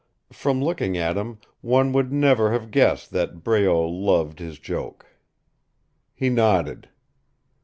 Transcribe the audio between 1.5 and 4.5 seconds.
one would never have guessed that Breault loved